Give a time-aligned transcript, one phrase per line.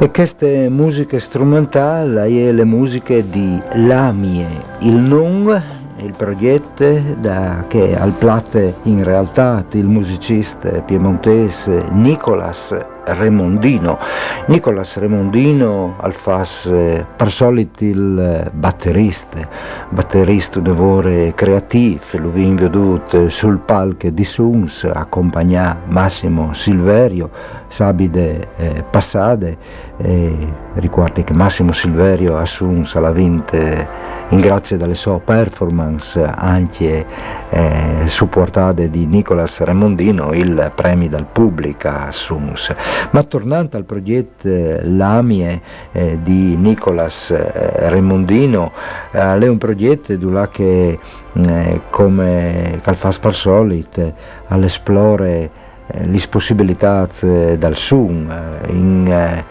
[0.00, 4.46] E queste musiche strumentali sono le musiche di Lamie,
[4.78, 5.62] il non
[6.00, 13.98] il progetto da, che al plate in realtà il musicista piemontese Nicolas Remondino.
[14.46, 16.72] Nicolas Remondino al fas
[17.16, 19.48] per solito il batterista,
[19.90, 27.30] batterista un lavoro creativo, lo vi veduto sul palco di Suns, accompagna Massimo Silverio,
[27.68, 29.56] sabide eh, passate,
[29.98, 33.86] eh, ricordi che Massimo Silverio a Suns alla vinto in
[34.30, 37.06] grazie dalle sue performance anche
[37.48, 42.74] eh, supportate di Nicolas Remondino il premio dal pubblico a Sumus.
[43.10, 44.48] Ma tornando al progetto
[44.82, 45.60] Lamie
[45.92, 48.72] eh, di Nicolas eh, Remondino,
[49.12, 50.16] eh, è un progetto
[50.50, 50.98] che
[51.32, 54.12] eh, come Calfas par solit
[54.48, 55.50] all'esplore
[55.86, 58.30] eh, le possibilità dal Sun
[58.68, 59.44] in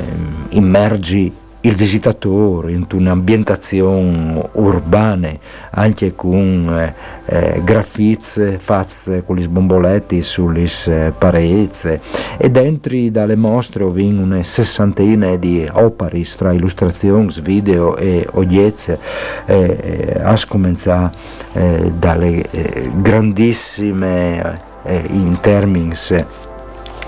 [0.51, 5.31] immergi il visitatore in un'ambientazione urbana,
[5.71, 12.01] anche con eh, eh graffizi fatti con gli sbomboletti sulle eh, pareti.
[12.37, 18.99] E dentro dalle mostre ho una sessantina di opere fra illustrazioni, video e oggetti eh,
[19.47, 21.13] eh a cominciare
[21.53, 25.95] eh, dalle eh, grandissime in termini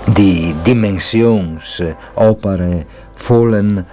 [0.05, 1.59] di dimensioni
[2.13, 2.85] opere
[3.15, 3.85] fallen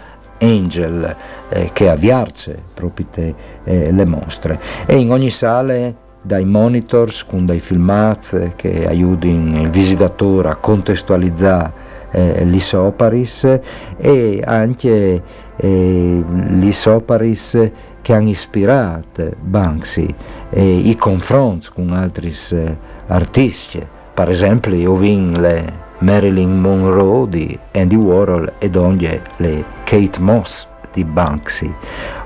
[0.43, 1.17] Angel
[1.49, 3.35] eh, che avviarce proprio te,
[3.65, 9.71] eh, le mostre e in ogni sale dai monitors con dai filmati che aiutino il
[9.71, 13.59] visitatore a contestualizzare eh, l'isoparis
[13.97, 15.23] e anche
[15.57, 17.71] eh, l'isoparis
[18.03, 20.15] che hanno ispirato Banksy
[20.51, 23.85] e i confronti con altri eh, artisti.
[24.15, 30.67] Per esempio, io vi le Marilyn Monroe di Andy Warhol e donde le Kate Moss
[30.93, 31.73] di Banksy.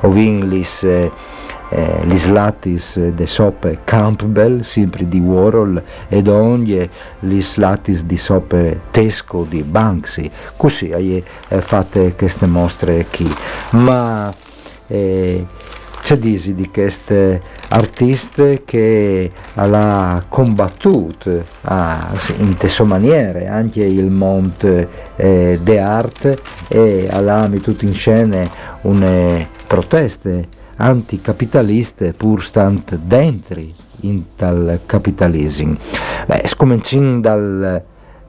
[0.02, 1.10] Visto eh,
[1.68, 6.88] eh, gli slatis de soppe Campbell, sempre di Warhol, e donde
[7.20, 10.30] gli slatis di soppe Tesco di Banksy.
[10.56, 13.32] Così hai eh, fatte queste mostre qui.
[13.70, 14.32] Ma
[14.86, 15.44] eh,
[16.02, 24.88] c'è disi di queste artiste che ha combattuto ah, in queste maniere anche il mondo
[25.16, 26.38] eh, de arte
[26.68, 28.48] e ha messo in scena
[28.82, 33.60] une proteste anticapitaliste pur stant dentro
[34.00, 35.76] in tal capitalismo.
[36.26, 37.82] Beh, scominciamo dal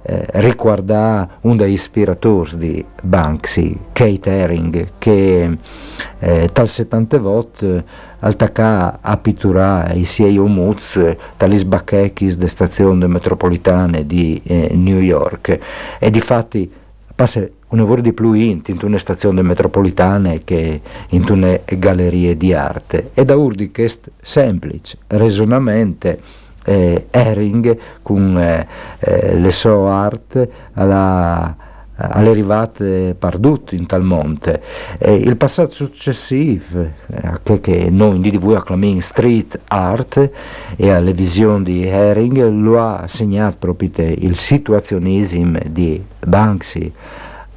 [0.10, 5.58] eh, riguarda un dei ispiratori di Banksy, Kate Herring, che
[6.20, 7.84] eh, tal 70 volte
[8.20, 10.98] altacà a pitturare i suoi omuz
[11.36, 15.60] dagli sbacchechis de stazione metropolitane di eh, New York.
[16.00, 16.72] E di fatti
[17.14, 22.54] passa un lavoro di più in, in una stazione metropolitane che in una gallerie di
[22.54, 23.10] arte.
[23.14, 28.68] E da urdi che semplice, resonamente eh, Hering con eh,
[29.00, 31.56] eh, le sue art alla,
[31.96, 34.62] alle rivate perdute in tal monte.
[35.00, 40.30] Il passato successivo, eh, che noi in DDV acclamiamo street art
[40.76, 46.94] e alle visioni di Hering, lo ha segnato proprio il situazionismo di Banksy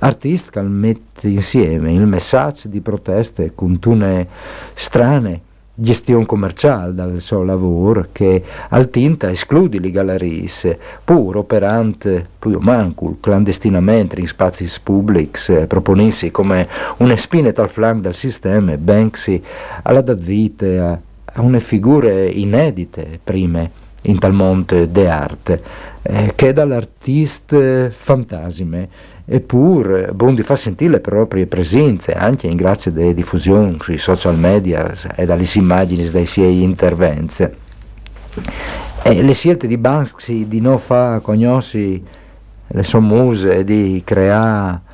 [0.02, 4.26] artista che mette insieme il messaggio di proteste con tune
[4.72, 5.42] strane
[5.80, 13.16] gestione commerciale dal suo lavoro che al tinta esclude le gallerie pur operante più manco
[13.18, 16.68] clandestinamente in spazi pubblici eh, proponissi come
[16.98, 19.42] una spina tal flanco del sistema Banksy
[19.82, 21.00] alla dat vita a,
[21.32, 23.70] a une figure inedite prime
[24.02, 25.62] in tal monte de arte
[26.02, 28.88] eh, che dall'artista fantasime
[29.24, 34.92] eppure Bondi fa sentire le proprie presenze anche in grazia delle diffusioni sui social media
[35.14, 37.48] e dalle immagini dei suoi interventi.
[39.02, 42.00] E le scelte di Banksy di non far conoscere
[42.66, 44.88] le sue muse e di creare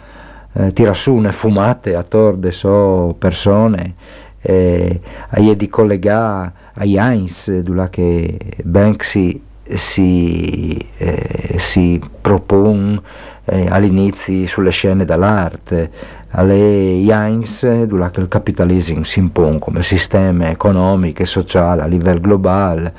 [0.59, 3.95] eh, tirare su una fumate attorno alle sue persone
[4.41, 5.01] e,
[5.31, 9.43] e di collegare a Heinz che Banksy
[9.75, 13.03] si, eh, si propone
[13.47, 15.91] eh, all'inizio sulle scene dell'arte,
[16.31, 22.93] alle Heinz, dove il capitalismo si impone come sistema economico e sociale a livello globale,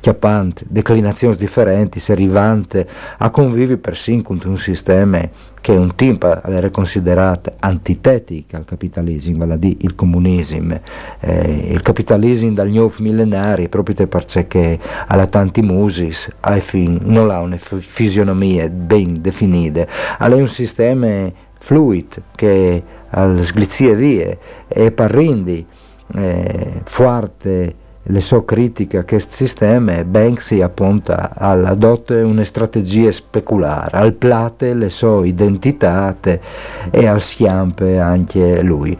[0.00, 2.86] chiappante declinazioni differenti, arrivante
[3.18, 5.28] a convivere persino con un sistema
[5.64, 10.78] che un tempo era considerato antitetico al capitalismo, vale a dire il comunismo.
[11.20, 16.30] Eh, il capitalismo dal nuovo millenario, proprio perché ha tanti musis,
[16.74, 19.86] non ha una fisionomia ben definita,
[20.18, 21.32] ha un sistema
[21.64, 24.38] fluid che al sglizie vie
[24.68, 25.64] e parrindi
[26.14, 34.12] eh, forte le sue critiche a questo sistema, Banksy appunta adotta una strategia speculare, al
[34.12, 36.14] plate le sue identità
[36.90, 38.94] e al schiampe anche lui.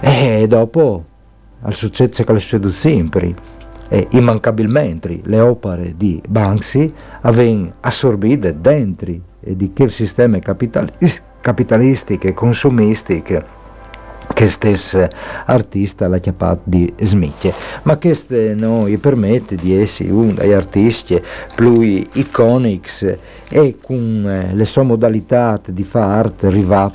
[0.00, 1.02] E dopo
[1.62, 3.34] al successo che le succede sempre,
[3.88, 6.92] e immancabilmente le opere di Banksy
[7.22, 11.34] avvengono assorbite dentro di quel sistema capitalistico
[12.28, 13.54] e consumistico
[14.32, 15.08] che stesso
[15.46, 17.98] artista l'ha chiamato di smicchie, ma
[18.54, 21.22] non gli permette di essere uno degli artisti
[21.54, 23.16] più iconici
[23.48, 26.92] e con eh, le sue modalità di fare arte arriva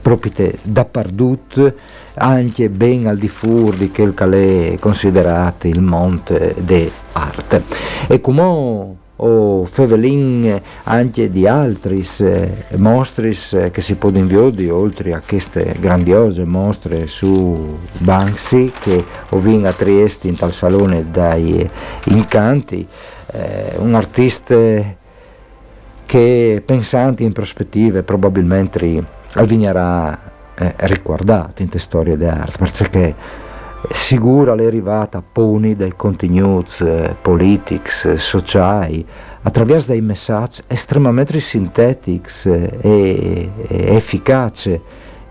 [0.00, 1.74] proprio dappertutto,
[2.14, 7.62] anche ben al di fuori di quel che è considerato il monte dell'arte.
[8.08, 15.14] E come o fevelin anche di altri eh, mostre eh, che si possono vedere oltre
[15.14, 21.68] a queste grandiose mostre su Banksy che ho vinto a Trieste in tal salone dai
[22.04, 22.86] incanti.
[23.32, 24.54] Eh, un artista
[26.04, 30.18] che pensante in prospettive probabilmente avvignerà
[30.54, 33.14] eh, ricordato in te storie d'arte perché
[33.92, 39.04] sicura è arrivata a poni dei contenuti eh, politici, eh, sociali,
[39.42, 44.80] attraverso dei messaggi estremamente sintetici eh, e, efficaci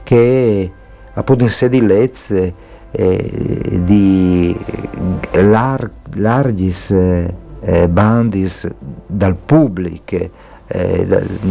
[0.04, 0.72] che
[1.14, 2.54] appunto in sedilezze
[2.92, 4.58] eh, di
[5.32, 8.70] lar, largis eh, bandis
[9.08, 11.08] dal pubblico eh,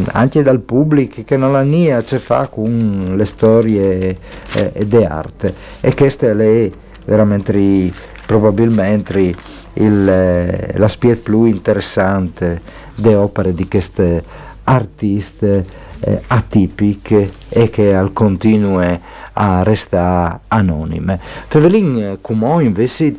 [0.06, 4.18] anche dal pubblico che non ha niente a che fare con le storie
[4.54, 5.54] eh, di arte.
[5.80, 6.72] E queste le
[7.04, 7.92] veramente
[8.26, 9.34] probabilmente
[9.74, 12.60] il, eh, l'aspetto più interessante
[12.96, 14.22] delle opere di queste
[14.64, 15.64] artiste
[16.00, 18.80] eh, atipiche e che al continuo
[19.34, 21.18] a restare anonime.
[21.48, 23.12] Fevelin come invece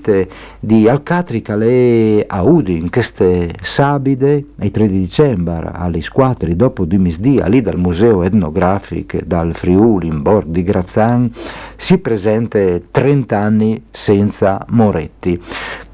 [0.59, 6.97] di Alcatrica le audi in queste sabide il 3 di dicembre alle 4 dopo di
[6.97, 11.31] misdia lì dal museo etnografico dal Friuli in Bord di Grazan
[11.75, 12.59] si presenta
[12.91, 15.41] 30 anni senza Moretti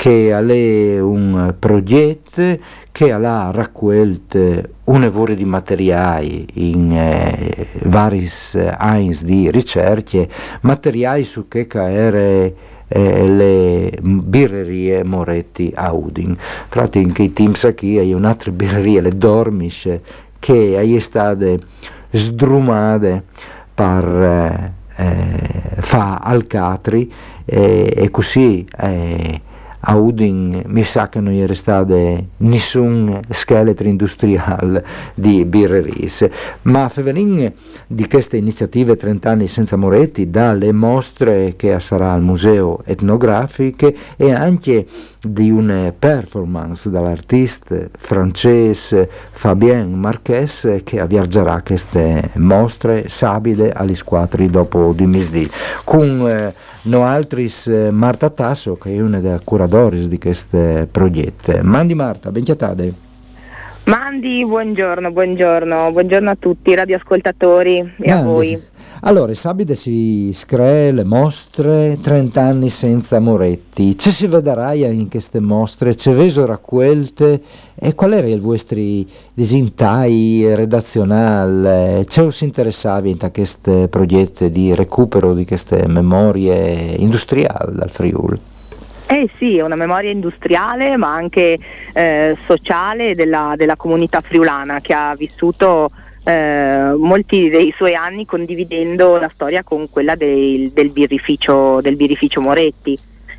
[0.01, 2.57] che è un progetto
[2.91, 8.27] che ha raccolto un evore di materiali in eh, vari
[8.77, 10.27] anni di ricerche,
[10.61, 12.55] materiali su che caere
[12.87, 16.35] eh, le birrerie Moretti a Udin.
[16.71, 19.99] L'altro in quei teams qui hai un'altra birreria, le Dormish,
[20.39, 21.59] che è state
[22.09, 23.23] sdrumate
[23.71, 27.13] per eh, eh, fa Alcatri
[27.45, 29.41] eh, e così eh,
[29.81, 36.27] a Udin mi sa che non era stato nessun scheletro industriale di birreries,
[36.63, 37.51] ma Fevelin
[37.87, 44.31] di queste iniziative 30 anni senza Moretti, dalle mostre che sarà al Museo Etnografiche e
[44.31, 44.85] anche
[45.23, 54.93] di una performance dall'artista francese Fabien Marques che avviaggerà queste mostre sabile agli squadri dopo
[54.95, 55.49] di misdì
[55.83, 61.61] con eh, no altris eh, Marta Tasso che è una delle curadoris di queste proiette
[61.61, 63.09] Mandi Marta, ben chiatade
[63.83, 68.11] Mandi, buongiorno, buongiorno, buongiorno a tutti i radioascoltatori e Mandi.
[68.11, 68.61] a voi.
[69.03, 73.97] Allora, Sabide si screa le mostre 30 anni senza Moretti.
[73.97, 75.95] Ci si vedrà in queste mostre?
[75.95, 77.41] C'è veso raccolte?
[77.73, 78.79] E qual era il vostro
[79.33, 82.05] disintai redazionale?
[82.05, 88.39] C'è si interessavi a questi progetti di recupero di queste memorie industriali dal Friuli?
[89.07, 91.57] Eh sì, è una memoria industriale ma anche
[91.91, 95.89] eh, sociale della, della comunità friulana che ha vissuto
[96.23, 102.41] eh, molti dei suoi anni condividendo la storia con quella del, del, birrificio, del birrificio,
[102.41, 102.97] Moretti.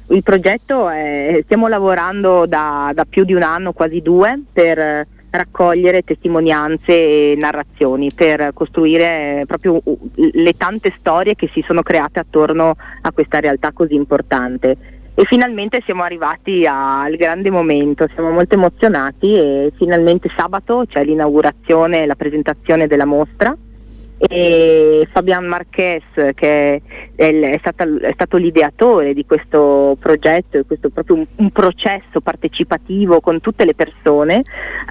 [0.08, 6.02] Il progetto è, stiamo lavorando da, da, più di un anno, quasi due, per raccogliere
[6.02, 9.80] testimonianze e narrazioni, per costruire proprio
[10.14, 15.82] le tante storie che si sono create attorno a questa realtà così importante e finalmente
[15.84, 22.14] siamo arrivati al grande momento, siamo molto emozionati e finalmente sabato c'è l'inaugurazione e la
[22.14, 23.54] presentazione della mostra
[24.28, 26.82] e Fabian Marques che
[27.16, 32.20] è, è, stata, è, stato l'ideatore di questo progetto, di questo proprio un, un, processo
[32.20, 34.42] partecipativo con tutte le persone,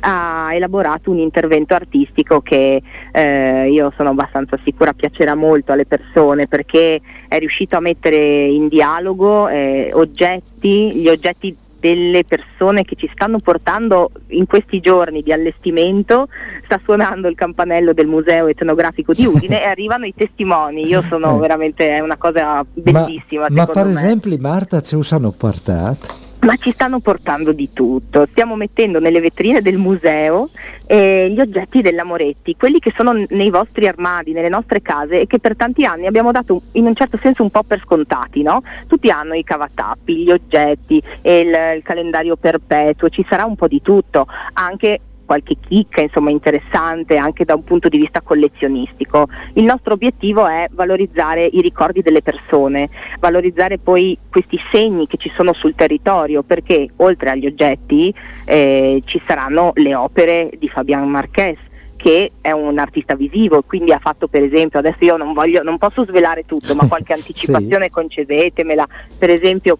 [0.02, 2.82] ha elaborato un intervento artistico che
[3.14, 8.68] eh, io sono abbastanza sicura piacerà molto alle persone perché è riuscito a mettere in
[8.68, 15.34] dialogo eh, oggetti, gli oggetti delle persone che ci stanno portando in questi giorni di
[15.34, 16.28] allestimento,
[16.66, 20.86] sta suonando il campanello del Museo Etnografico di Udine e arrivano i testimoni.
[20.86, 21.40] Io sono eh.
[21.40, 23.48] veramente, è una cosa bellissima.
[23.50, 23.92] Ma, ma per me.
[23.94, 26.30] esempio, Marta, ci hanno portato?
[26.42, 28.26] ma ci stanno portando di tutto.
[28.32, 30.50] Stiamo mettendo nelle vetrine del museo
[30.92, 35.26] eh, gli oggetti della Moretti, quelli che sono nei vostri armadi, nelle nostre case e
[35.26, 38.42] che per tanti anni abbiamo dato in un certo senso un po' per scontati.
[38.42, 38.62] No?
[38.88, 43.82] Tutti hanno i cavatappi, gli oggetti, il, il calendario perpetuo, ci sarà un po' di
[43.82, 45.00] tutto, anche
[45.32, 49.30] qualche chicca insomma, interessante anche da un punto di vista collezionistico.
[49.54, 55.32] Il nostro obiettivo è valorizzare i ricordi delle persone, valorizzare poi questi segni che ci
[55.34, 61.70] sono sul territorio perché oltre agli oggetti eh, ci saranno le opere di Fabian Marques
[61.96, 65.78] che è un artista visivo, quindi ha fatto per esempio, adesso io non, voglio, non
[65.78, 67.90] posso svelare tutto, ma qualche anticipazione sì.
[67.92, 68.86] concedetemela,
[69.18, 69.78] per esempio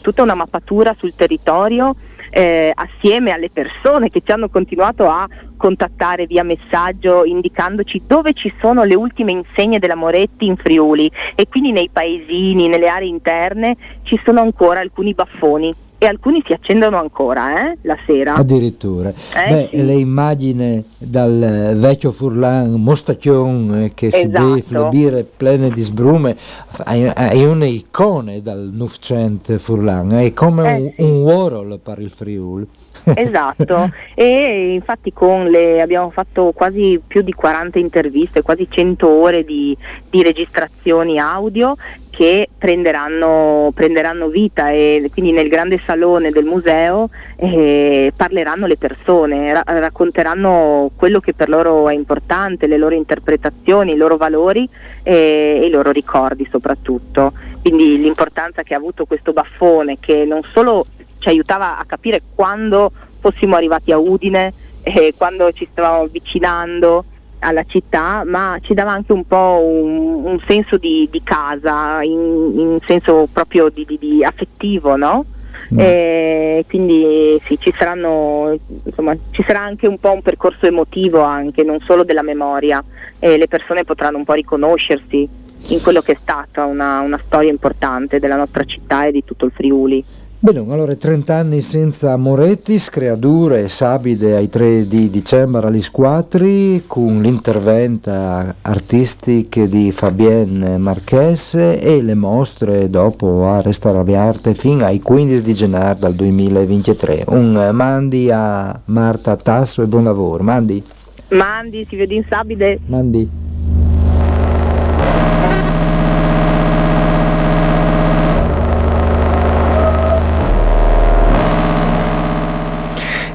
[0.00, 1.96] tutta una mappatura sul territorio
[2.34, 8.52] eh, assieme alle persone che ci hanno continuato a contattare via messaggio indicandoci dove ci
[8.58, 11.10] sono le ultime insegne della Moretti in Friuli.
[11.34, 16.52] E quindi nei paesini, nelle aree interne ci sono ancora alcuni baffoni e alcuni si
[16.52, 18.34] accendono ancora eh, la sera.
[18.34, 19.10] Addirittura.
[19.10, 19.84] Eh, Beh, sì.
[19.84, 24.26] le immagini dal vecchio Furlan Mostacchion eh, che esatto.
[24.26, 26.36] si beve le birre plene di sbrume
[26.84, 31.02] è un'icona dal Nufcent Furlan, è come eh, un, sì.
[31.02, 32.66] un Warhol per il Friuli.
[33.14, 35.12] Esatto, e infatti
[35.48, 39.76] le, abbiamo fatto quasi più di 40 interviste, quasi 100 ore di,
[40.08, 41.74] di registrazioni audio
[42.10, 49.52] che prenderanno, prenderanno, vita e quindi nel grande salone del museo eh, parleranno le persone,
[49.52, 54.68] ra- racconteranno quello che per loro è importante, le loro interpretazioni, i loro valori
[55.02, 57.32] e, e i loro ricordi soprattutto.
[57.62, 60.84] Quindi l'importanza che ha avuto questo baffone che non solo
[61.22, 64.52] ci aiutava a capire quando fossimo arrivati a Udine,
[64.82, 67.04] eh, quando ci stavamo avvicinando
[67.38, 72.52] alla città, ma ci dava anche un po' un, un senso di, di casa, in,
[72.56, 75.24] in, senso proprio di, di, di affettivo, no?
[75.72, 75.78] Mm.
[75.78, 81.62] E quindi sì, ci, saranno, insomma, ci sarà anche un po' un percorso emotivo anche,
[81.62, 82.82] non solo della memoria,
[83.18, 85.28] e le persone potranno un po' riconoscersi
[85.68, 89.46] in quello che è stata una, una storia importante della nostra città e di tutto
[89.46, 90.04] il Friuli.
[90.44, 97.22] Bene, allora 30 anni senza Moretti, screadure sabide ai 3 di dicembre agli squatri con
[97.22, 105.42] l'intervento artistico di Fabienne Marchese e le mostre dopo a Restare Arte fino ai 15
[105.42, 107.22] di gennaio del 2023.
[107.28, 110.42] Un mandi a Marta Tasso e buon lavoro.
[110.42, 110.82] Mandi.
[111.28, 112.80] Mandi, si vede in sabide.
[112.86, 113.51] Mandi.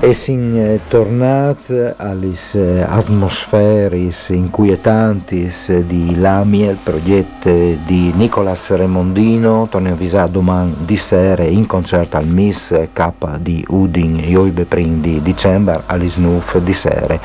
[0.07, 9.67] E sin eh, tornat alis eh, atmosferis inquietantis di Lamie, il progetto di Nicolas Remondino,
[9.97, 15.83] visare domani di sera in concerto al Miss K di Udin, Ioibe Prin di dicembre
[15.87, 17.19] all'Isnuf di sera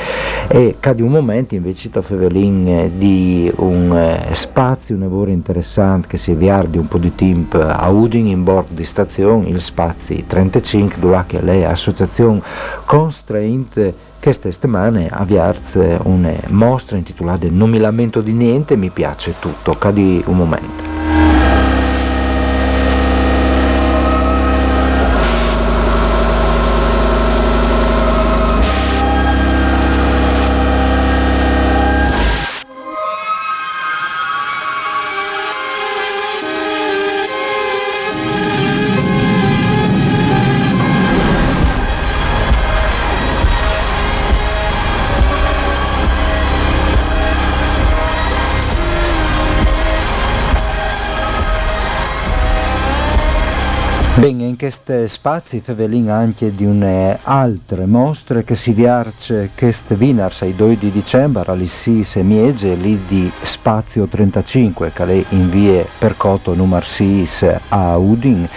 [0.49, 6.17] e cade un momento invece da Fevelin di un eh, spazio, un lavoro interessante che
[6.17, 10.99] si avviardi un po' di tempo a Udin in bordo di stazione, il spazio 35,
[10.99, 18.77] dove lei associazione constraint queste settimane avviarsi una mostra intitolata Non mi lamento di niente,
[18.77, 21.02] mi piace tutto, cadi un momento.
[54.63, 60.79] Questi spazi fevelin anche di une altre mostre che si viarce queste vinars ai 2
[60.79, 67.29] di dicembre all'Issi Semiege lì di Spazio 35 che lei in vie Percoto numero 6
[67.71, 68.49] a Udin.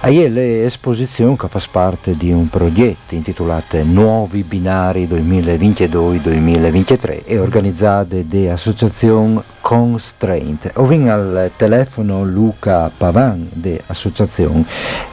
[0.00, 8.26] Ahí le esposizione che fa parte di un progetto intitolato Nuovi Binari 2022-2023 e organizzate
[8.26, 10.70] da Associazione Constraint.
[10.74, 14.66] Ho al telefono Luca Pavan dell'associazione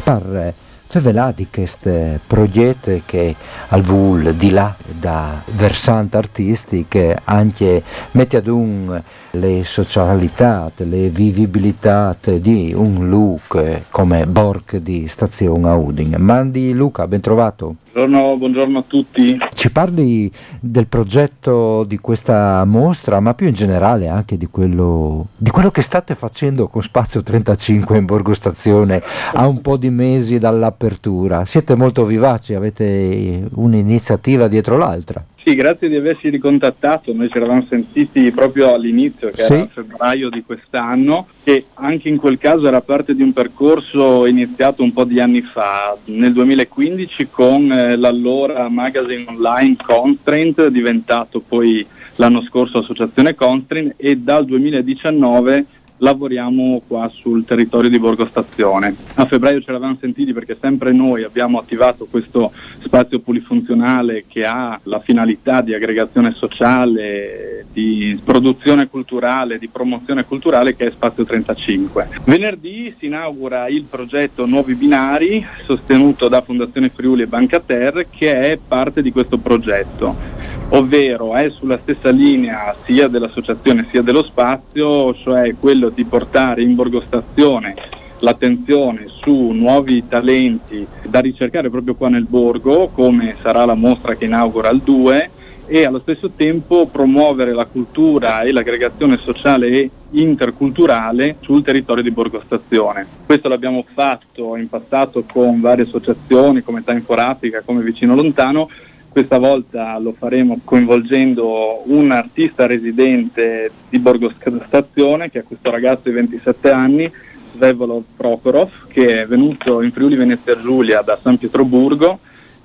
[0.03, 0.53] per
[0.91, 3.35] Fevela di queste progetti che
[3.67, 8.99] al VUL di là da versante artistiche anche mette ad un
[9.31, 16.15] le socialità, le vivibilità di un look come Borg di Stazione Auding.
[16.15, 17.75] Mandi Luca, ben trovato.
[17.91, 19.37] Buongiorno, buongiorno, a tutti.
[19.53, 25.49] Ci parli del progetto di questa mostra, ma più in generale anche di quello, di
[25.49, 29.01] quello che state facendo con Spazio 35 in Borgo Stazione
[29.33, 31.45] a un po' di mesi dall'apertura.
[31.45, 35.23] Siete molto vivaci, avete un'iniziativa dietro l'altra.
[35.43, 39.54] Sì, grazie di averci ricontattato, noi ci eravamo sentiti proprio all'inizio, che sì.
[39.54, 44.25] era a febbraio di quest'anno, che anche in quel caso era parte di un percorso
[44.25, 51.39] iniziato un po' di anni fa, nel 2015 con eh, l'allora magazine online Constraint, diventato
[51.39, 55.65] poi l'anno scorso associazione Constraint e dal 2019
[55.99, 58.95] lavoriamo qua sul territorio di Borgo Stazione.
[59.15, 62.51] A febbraio ci eravamo sentiti perché sempre noi abbiamo attivato questo
[62.83, 70.75] spazio polifunzionale che ha la finalità di aggregazione sociale, di produzione culturale, di promozione culturale
[70.75, 72.09] che è Spazio 35.
[72.25, 78.51] Venerdì si inaugura il progetto Nuovi Binari sostenuto da Fondazione Friuli e Banca Ter che
[78.51, 85.13] è parte di questo progetto ovvero è sulla stessa linea sia dell'associazione sia dello spazio,
[85.15, 87.75] cioè quello di portare in borgostazione
[88.19, 94.25] l'attenzione su nuovi talenti da ricercare proprio qua nel borgo, come sarà la mostra che
[94.25, 95.32] inaugura il 2,
[95.71, 102.10] e allo stesso tempo promuovere la cultura e l'aggregazione sociale e interculturale sul territorio di
[102.10, 103.08] Borgo Stazione.
[103.23, 108.67] Questo l'abbiamo fatto in passato con varie associazioni come Time for Africa, come Vicino Lontano,
[109.10, 114.32] questa volta lo faremo coinvolgendo un artista residente di Borgo
[114.67, 117.12] Stazione, che è questo ragazzo di 27 anni,
[117.56, 122.19] Svevolov Prokhorov, che è venuto in Friuli Venezia Giulia da San Pietroburgo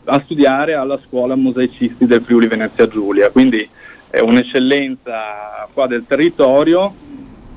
[0.04, 3.66] a studiare alla scuola mosaicisti del Friuli Venezia Giulia, quindi
[4.10, 6.94] è un'eccellenza qua del territorio,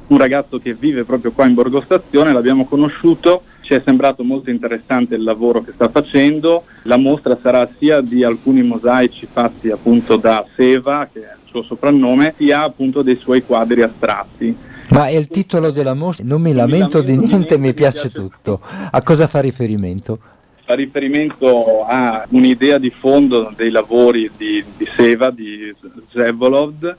[0.07, 4.49] un ragazzo che vive proprio qua in Borgo Stazione, l'abbiamo conosciuto, ci è sembrato molto
[4.49, 10.15] interessante il lavoro che sta facendo, la mostra sarà sia di alcuni mosaici fatti appunto
[10.15, 14.55] da Seva, che è il suo soprannome, sia appunto dei suoi quadri astratti.
[14.89, 16.25] Ma è il titolo della mostra?
[16.25, 18.61] Non mi lamento di niente, mi piace tutto.
[18.89, 20.19] A cosa fa riferimento?
[20.67, 25.73] fa riferimento a un'idea di fondo dei lavori di, di Seva, di
[26.11, 26.93] Zevolov,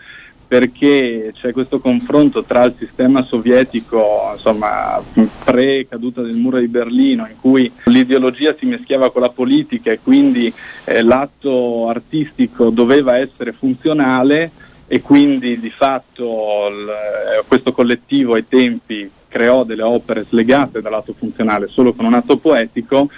[0.49, 5.05] perché c'è questo confronto tra il sistema sovietico, insomma,
[5.45, 10.53] pre-caduta del muro di Berlino, in cui l'ideologia si mischiava con la politica e quindi
[10.87, 14.53] eh, l'atto artistico doveva essere funzionale
[14.87, 20.93] e quindi di fatto l- eh, questo collettivo ai tempi creò delle opere slegate dal
[20.93, 23.11] lato funzionale solo con un atto poetico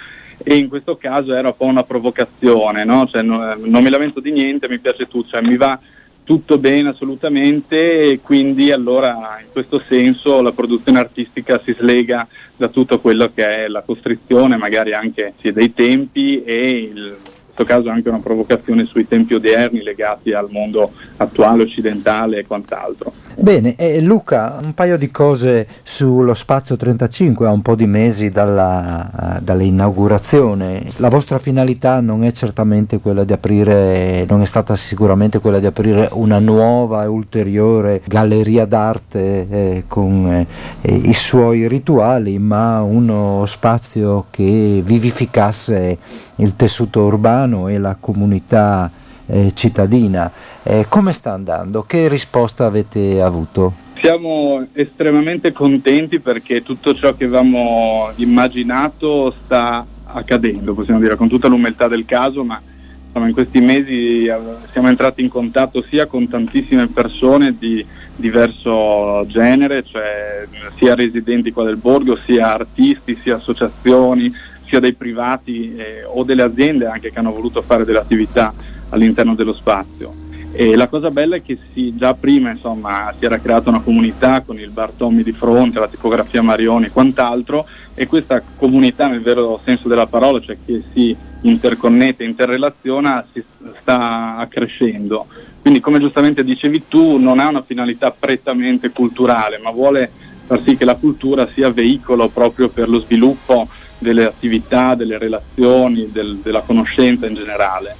[0.43, 3.07] e in questo caso era un po' una provocazione, no?
[3.09, 5.79] cioè, no, non mi lamento di niente, mi piace tutto, cioè, mi va
[6.23, 12.67] tutto bene assolutamente e quindi allora in questo senso la produzione artistica si slega da
[12.67, 17.17] tutto quello che è la costrizione magari anche dei tempi e il,
[17.53, 23.11] questo caso anche una provocazione sui tempi odierni legati al mondo attuale, occidentale e quant'altro.
[23.35, 28.29] Bene, eh, Luca, un paio di cose sullo Spazio 35, a un po' di mesi
[28.29, 30.83] dalla, dall'inaugurazione.
[30.97, 35.65] La vostra finalità non è certamente quella di aprire, non è stata sicuramente quella di
[35.65, 40.45] aprire una nuova e ulteriore galleria d'arte eh, con
[40.81, 45.97] eh, i suoi rituali, ma uno spazio che vivificasse
[46.35, 48.89] il tessuto urbano e la comunità
[49.27, 50.31] eh, cittadina.
[50.63, 51.83] Eh, come sta andando?
[51.83, 53.73] Che risposta avete avuto?
[54.01, 61.47] Siamo estremamente contenti perché tutto ciò che avevamo immaginato sta accadendo, possiamo dire, con tutta
[61.47, 62.61] l'umiltà del caso, ma
[63.05, 64.37] insomma, in questi mesi eh,
[64.71, 70.43] siamo entrati in contatto sia con tantissime persone di diverso genere, cioè
[70.75, 74.31] sia residenti qua del borgo, sia artisti, sia associazioni,
[74.71, 78.53] sia dei privati eh, o delle aziende anche che hanno voluto fare delle attività
[78.89, 80.13] all'interno dello spazio.
[80.53, 84.41] E la cosa bella è che si, già prima insomma, si era creata una comunità
[84.41, 89.21] con il bar Tommy di fronte, la tipografia Marioni e quant'altro e questa comunità nel
[89.21, 93.43] vero senso della parola, cioè che si interconnette, interrelaziona, si
[93.81, 95.27] sta crescendo.
[95.61, 100.11] Quindi come giustamente dicevi tu non ha una finalità prettamente culturale, ma vuole
[100.45, 103.69] far sì che la cultura sia veicolo proprio per lo sviluppo
[104.01, 107.95] delle attività, delle relazioni, del, della conoscenza in generale.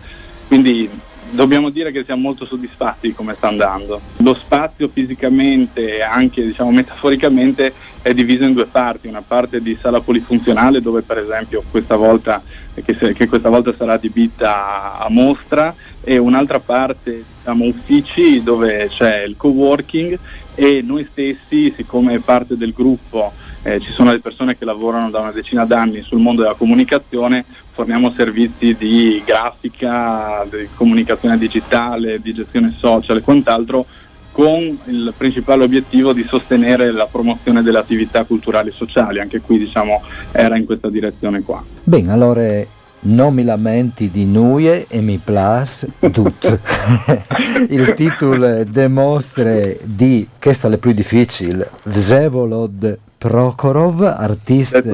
[0.48, 0.90] Quindi
[1.30, 4.02] dobbiamo dire che siamo molto soddisfatti di come sta andando.
[4.18, 9.78] Lo spazio fisicamente e anche diciamo, metaforicamente è diviso in due parti, una parte di
[9.80, 12.42] sala polifunzionale dove per esempio questa volta,
[12.84, 18.90] che, se, che questa volta sarà adibita a mostra e un'altra parte diciamo, uffici dove
[18.90, 20.18] c'è il co-working
[20.56, 25.19] e noi stessi, siccome parte del gruppo eh, ci sono delle persone che lavorano da
[25.19, 32.34] una decina d'anni sul mondo della comunicazione, forniamo servizi di grafica, di comunicazione digitale, di
[32.34, 33.86] gestione social e quant'altro
[34.32, 39.58] con il principale obiettivo di sostenere la promozione delle attività culturali e sociali, anche qui
[39.58, 41.63] diciamo era in questa direzione qua.
[41.84, 42.63] Bene, allora
[43.04, 46.60] non mi lamenti di nuie e mi place tutto.
[47.69, 54.82] il titolo dimostra di, questa è la più difficile, Vsevolod Prokhorov, artista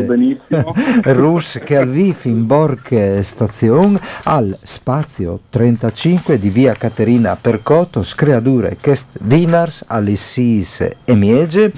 [1.14, 9.18] russo che avviv in Borg Station al spazio 35 di via Caterina Percotto, screature Kest
[9.22, 11.72] Vinars, Alissis e Miege.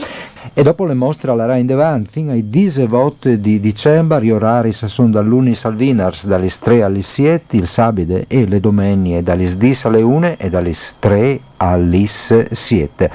[0.51, 5.09] E dopo le mostre alla Rhein Devan fino ai 18 di dicembre gli orari sono
[5.09, 10.01] dall'Unis al Vinars dalle 3 alle 7 il sabato e le domeniche dalle 10 alle
[10.01, 13.11] 1 e dalle 3 alle 7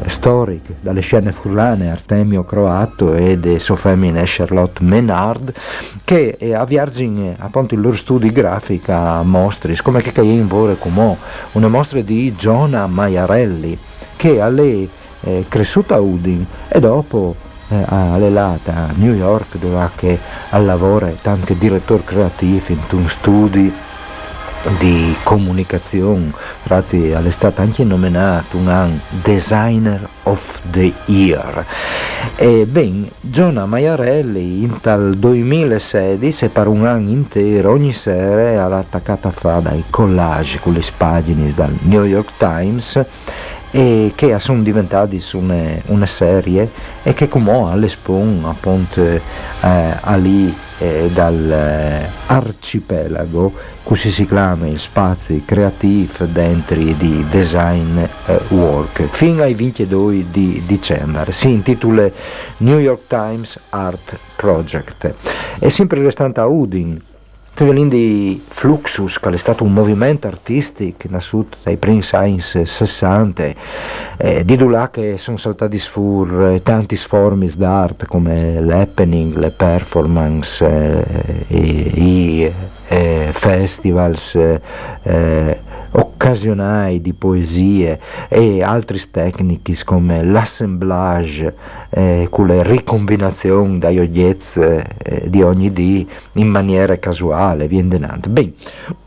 [0.05, 5.51] storico dalle scene furlane Artemio Croato e de sua femmina Charlotte Menard
[6.03, 11.17] che eh, avviargin appunto il loro studio grafico a mostre come che in vore come
[11.53, 13.75] una mostra di Giona Maiarelli
[14.15, 14.87] che a lei
[15.21, 20.19] è cresciuta a Udin e dopo eh, all'Elata a New York dove che
[20.51, 23.85] lavora anche direttore creativo in un studio
[24.79, 26.31] di comunicazione,
[26.63, 31.65] infatti è stato anche nominato un Designer of the Year.
[32.35, 39.29] E ben, Giona Maiarelli in tal 2016 per un anno intero ogni sera ha attaccata
[39.31, 43.05] fare dai collage con le pagine dal New York Times
[43.71, 46.71] e che sono diventati una, una, serie
[47.03, 49.21] e che come all'Espon appunto eh,
[50.17, 53.51] lì eh, dall'arcipelago
[53.83, 58.09] così si chiama il spazio creativo dentro di design eh,
[58.49, 59.05] work.
[59.05, 62.09] Fino ai 22 di dicembre si intitola
[62.57, 65.13] New York Times Art Project.
[65.59, 66.99] È sempre restante a Udin
[67.57, 73.43] Fivelin di Fluxus, che è stato un movimento artistico nasciuto dai primi anni 60,
[74.15, 80.63] eh, di là che sono saltati fuori eh, tanti forme d'arte come l'happening, le performance,
[80.63, 82.53] eh, i, i
[82.87, 85.59] eh, festivals, eh,
[85.91, 91.55] occasionali di poesie e altre tecniche come l'assemblage
[91.89, 98.29] eh, le ricombinazioni dai oggetti eh, di ogni dì in maniera casuale, viene denante.
[98.29, 98.53] Bene,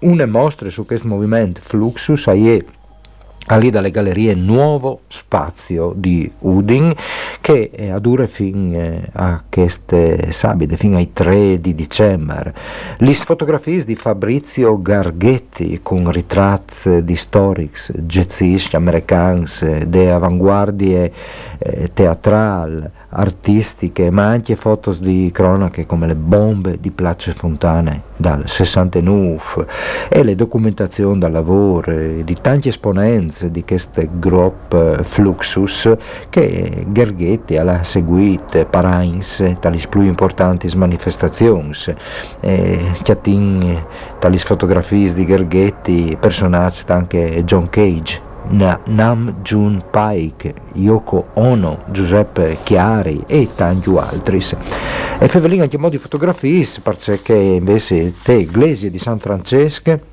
[0.01, 2.65] una mostra su questo movimento Fluxus è
[3.57, 6.95] lì dalle gallerie Nuovo Spazio di Udin
[7.41, 12.55] che eh, dura fino eh, a queste sabide, fino ai 3 di dicembre.
[12.99, 19.45] Le fotografie di Fabrizio Garghetti con ritratti di storics, jazzisti americani,
[19.87, 21.13] de avanguardie
[21.59, 28.43] eh, teatrali, artistiche, ma anche foto di cronache come le bombe di Place Fontane dal
[28.47, 29.67] 69
[30.09, 31.93] e le documentazioni dal lavoro
[32.23, 35.97] di tanti esponenti di questo gruppo Fluxus
[36.29, 41.73] che Gerghetti ha seguito parains dalle più importanti manifestazioni
[42.41, 43.85] eh, chiatin
[44.19, 53.25] dalle fotografie di Gerghetti personaggi anche John Cage Nam Jun Paik, Yoko Ono, Giuseppe Chiari
[53.27, 54.45] e tanti altri.
[55.19, 60.09] E Fevelin anche modi fotografie, perché invece te Iglesia di San Francesco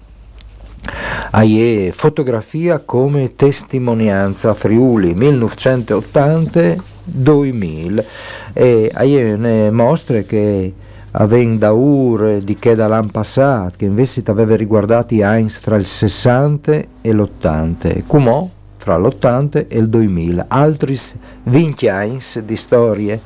[1.32, 8.06] hai fotografia come testimonianza Friuli 1980-2000
[8.54, 10.74] e hai mostre che
[11.20, 16.74] avendo ur di che da l'anno passato, che invece aveva riguardati Heinz fra il 60
[17.02, 20.98] e l'80, Cumò fra l'80 e il 2000, altri
[21.44, 23.20] 20 Heinz di storie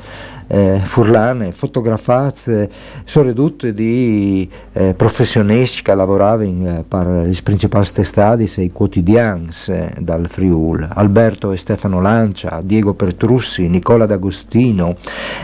[0.52, 2.70] eh, furlane, fotografate,
[3.06, 9.94] soprattutto di eh, professionisti che lavoravano eh, per le principali testate e i quotidiani eh,
[10.00, 14.98] dal Friul, Alberto e Stefano Lancia, Diego Pertrussi, Nicola D'Agostino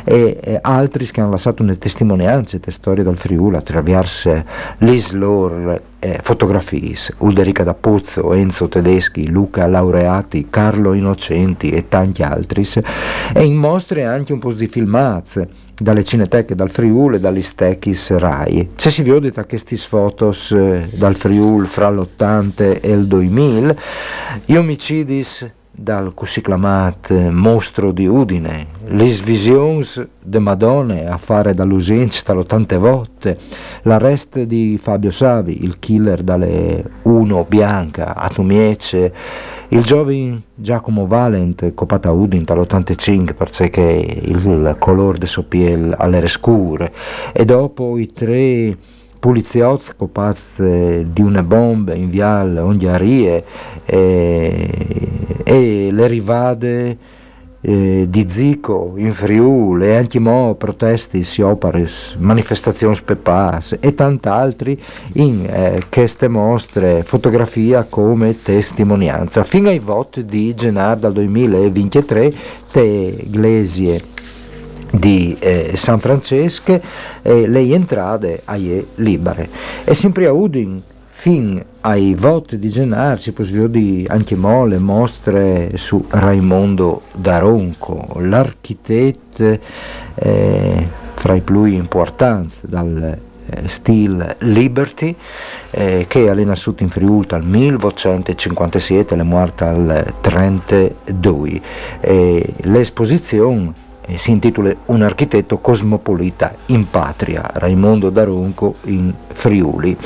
[0.03, 4.43] e, e altri che hanno lasciato una testimonianza di storie dal Friul attraverso
[4.79, 12.67] l'islor eh, fotografie, Ulderica D'Apuzzo, Enzo Tedeschi, Luca Laureati, Carlo Innocenti e tanti altri,
[13.33, 18.15] e in mostre anche un po' di filmazze dalle cineteche dal Friuli e dagli stechis
[18.17, 18.71] Rai.
[18.75, 23.75] Ci si vede queste foto eh, dal Friul fra l'80 e il 2000,
[24.45, 29.85] gli omicidis dal così chiamato mostro di Udine, le visioni
[30.19, 33.37] de Madonna a fare dall'usenza tante volte,
[33.83, 39.13] l'arresto di Fabio Savi, il killer dalle 1 bianca a Tumiece,
[39.69, 46.91] il giovane Giacomo Valent copata Udine dall'85 perché il colore del suo piel alle scure.
[47.33, 48.75] E dopo i tre
[49.19, 53.43] poliziotti copazzi di una bomba in viale Onghiarie
[53.85, 55.06] e,
[55.43, 56.97] e le rivade
[57.61, 64.79] eh, di Zico in Friuli anche mo protesti si oparis, manifestazioni spepas e tant'altri
[65.13, 72.33] in eh, queste mostre fotografia come testimonianza fino ai voti di gennaio dal 2023
[72.71, 74.15] te Iglesie
[74.91, 76.79] di eh, San Francesco
[77.21, 79.49] e le entrate aie libere.
[79.83, 84.77] E sempre a Udin, fin ai voti di Gennar, si può svedere anche mo le
[84.77, 89.57] mostre su Raimondo Daronco, l'architetto
[90.15, 93.17] eh, fra i più importanti dal
[93.49, 95.15] eh, stile Liberty
[95.71, 101.61] eh, che è nascuto in Friuli dal 1957 e è morto al 1932.
[102.63, 109.97] l'esposizione eh, si intitola Un architetto cosmopolita in patria, Raimondo Daronco in Friuli.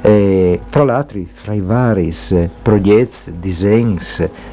[0.00, 2.14] Eh, fra l'altro, fra i vari
[2.62, 3.98] progetti, disegni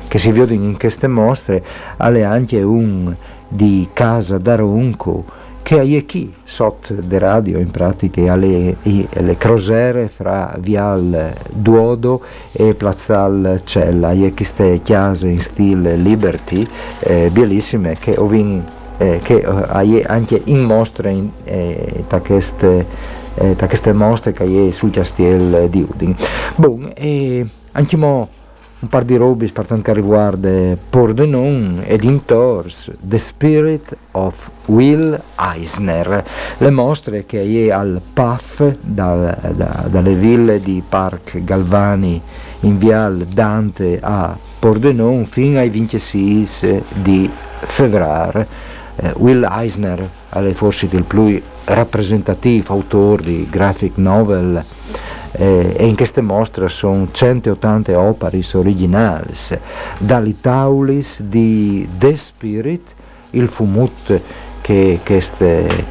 [0.07, 1.63] che si vedono in queste mostre,
[1.97, 3.15] c'è anche un
[3.47, 10.53] di Casa Daronco che è qui sotto de radio in pratica alle, le crosere fra
[10.59, 16.67] Vial Duodo e Plazzal Cella, e queste case in stile Liberty
[16.99, 22.85] eh, bellissime che ho vinto eh, eh, anche in mostre in, eh, da queste,
[23.35, 26.15] eh, da queste mostre che è sul castiel di Udin.
[26.55, 28.29] Bon, e anche mo
[28.77, 36.23] un par di robe per che riguarda Pordenon ed Intors The Spirit of Will Eisner
[36.57, 42.21] le mostre che è al PAF dal, da, dalle ville di Park Galvani
[42.61, 47.29] in Vial Dante a Pordenon fino ai 26 di
[47.61, 48.45] febbraio
[48.97, 54.63] eh, Will Eisner è forse il più rappresentativo autore di graphic novel
[55.31, 59.33] eh, e in queste mostre sono 180 opere originali,
[59.97, 62.93] dalle taulis di The Spirit,
[63.31, 64.21] il fumut
[64.61, 65.85] che questo eh,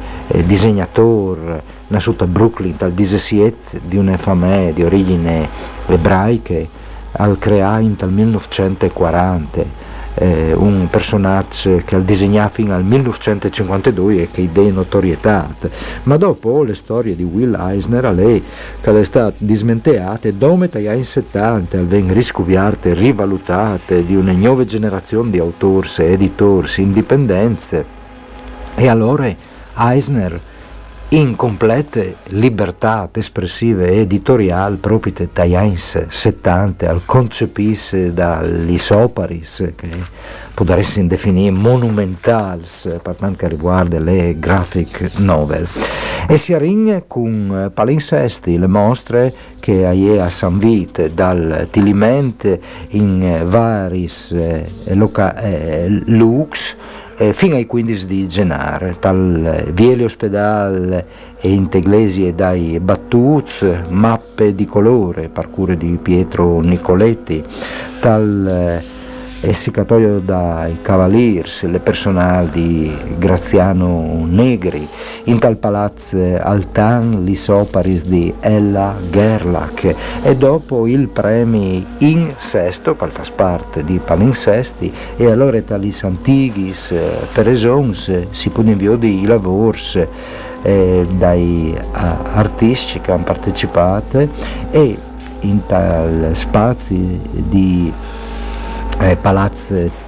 [0.45, 5.47] disegnatore nato a Brooklyn dal 17 di una famiglia di origine
[5.87, 6.67] ebraiche
[7.11, 9.84] al creato nel 1940
[10.15, 15.53] eh, un personaggio che ha disegnato fino al 1952 e che idee notorietà,
[16.03, 18.43] ma dopo le storie di Will Eisner a lei
[18.81, 25.31] che è stata dismenteata dopo gli anni 70 vengono riscoviate, rivalutate di una nuova generazione
[25.31, 27.83] di autori editori indipendenti
[28.75, 29.33] e allora
[29.77, 30.39] Eisner
[31.09, 39.89] in complete libertà espressive e editoriali proprio dagli anni 70 al concepisse dagli soparis che
[40.77, 42.63] essere definire monumentali
[43.03, 45.67] per quanto riguarda le graphic novel.
[46.27, 53.43] E si arringa con palinsesti le mostre che è a San Vite dal Tilimente in
[53.45, 56.75] varis eh, loca- eh, lux
[57.17, 61.05] eh, fino ai 15 di gennaio, dal Viele Ospedale
[61.39, 67.43] e Integlesi e dai Battuz, mappe di colore, parcure di Pietro Nicoletti,
[68.01, 68.81] dal
[69.41, 74.87] eh, essiccatoio dai Cavaliers, le personali di Graziano Negri,
[75.25, 79.95] in tal palazzo Altan l'isoparis di Ella Gerlach.
[80.23, 86.93] E dopo il premi in sesto, che fa parte di palinsesti, e allora talis antighis
[87.33, 90.07] per esons si può di lavori
[90.61, 94.27] eh, dai artisti che hanno partecipato
[94.71, 94.97] e
[95.41, 97.91] in tal spazi di
[98.99, 100.03] eh, Palazzo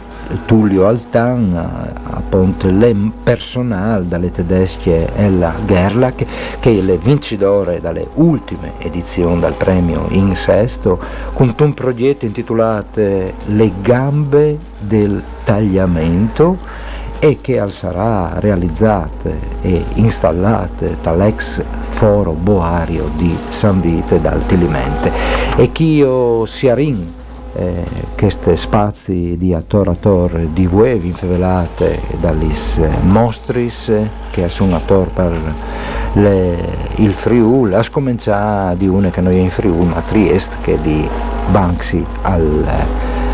[0.45, 6.25] Tullio Altan, appunto l'em personale dalle tedesche Ella Gerlach,
[6.59, 10.99] che è le vincitore dalle ultime edizioni del premio in sesto,
[11.33, 16.57] con un progetto intitolato Le gambe del tagliamento
[17.19, 25.11] e che sarà realizzate e installate dall'ex foro boario di San Vite dal Tilimente.
[25.55, 27.25] E che io sia ring
[27.57, 27.83] eh,
[28.15, 32.51] questi spazi di attor a tor di voi infavelate dagli
[33.01, 33.91] mostris
[34.29, 35.39] che sono attor per
[36.13, 36.57] le,
[36.95, 40.77] il Friuli, a scominciare di una che noi è in Friuli, ma Trieste che è
[40.77, 41.07] di
[41.49, 42.65] Banksy al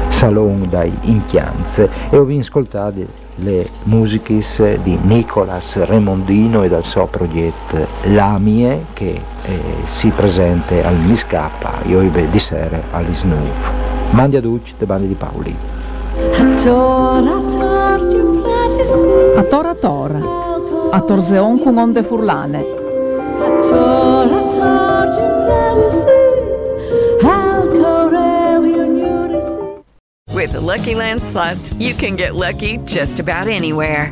[0.09, 4.41] salon dai Inchianze e ho ascoltato le musiche
[4.83, 12.01] di Nicolas Remondino e dal suo progetto Lamie che eh, si presenta al Miscappa io
[12.01, 13.82] di sera all'Isnuf.
[14.13, 15.55] Mandi a Duc, de bandi di Paoli.
[19.35, 20.19] A tora tora,
[20.91, 22.61] a torzeon con onde furlane.
[30.31, 34.11] With the Lucky Land slots, you can get lucky just about anywhere.